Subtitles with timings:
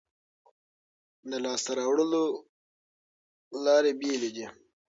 [1.29, 2.23] د لاسته راوړلو
[3.65, 4.47] لارې بېلې دي.